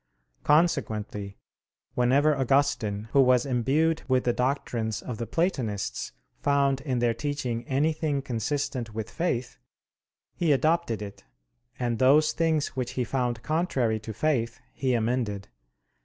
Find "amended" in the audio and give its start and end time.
14.95-15.49